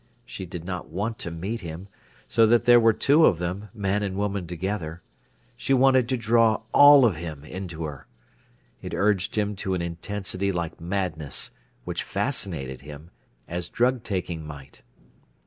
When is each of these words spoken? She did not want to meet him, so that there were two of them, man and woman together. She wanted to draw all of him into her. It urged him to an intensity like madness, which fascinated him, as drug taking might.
She 0.25 0.47
did 0.47 0.65
not 0.65 0.89
want 0.89 1.19
to 1.19 1.29
meet 1.29 1.61
him, 1.61 1.87
so 2.27 2.47
that 2.47 2.65
there 2.65 2.79
were 2.79 2.91
two 2.91 3.23
of 3.27 3.37
them, 3.37 3.69
man 3.71 4.01
and 4.01 4.15
woman 4.15 4.47
together. 4.47 5.03
She 5.55 5.75
wanted 5.75 6.09
to 6.09 6.17
draw 6.17 6.61
all 6.73 7.05
of 7.05 7.17
him 7.17 7.45
into 7.45 7.83
her. 7.83 8.07
It 8.81 8.95
urged 8.95 9.35
him 9.37 9.55
to 9.57 9.75
an 9.75 9.83
intensity 9.83 10.51
like 10.51 10.81
madness, 10.81 11.51
which 11.85 12.01
fascinated 12.01 12.81
him, 12.81 13.11
as 13.47 13.69
drug 13.69 14.01
taking 14.01 14.43
might. 14.43 14.81